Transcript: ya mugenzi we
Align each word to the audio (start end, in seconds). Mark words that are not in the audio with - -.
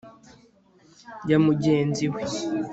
ya 1.29 1.37
mugenzi 1.45 2.05
we 2.13 2.21